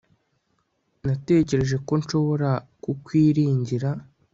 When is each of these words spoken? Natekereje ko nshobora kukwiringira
Natekereje 1.05 1.75
ko 1.87 1.93
nshobora 2.01 2.49
kukwiringira 2.83 3.89